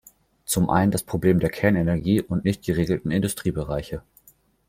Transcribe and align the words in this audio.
Zum 0.45 0.71
einen 0.71 0.89
das 0.89 1.03
Problem 1.03 1.39
der 1.39 1.51
Kernenergie 1.51 2.21
und 2.21 2.43
nicht 2.43 2.63
geregelten 2.63 3.11
Industriebereiche. 3.11 4.01